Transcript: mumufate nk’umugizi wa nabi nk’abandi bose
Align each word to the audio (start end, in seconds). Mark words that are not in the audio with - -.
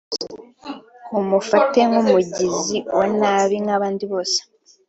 mumufate 1.11 1.79
nk’umugizi 1.89 2.77
wa 2.97 3.05
nabi 3.19 3.55
nk’abandi 3.63 4.03
bose 4.11 4.39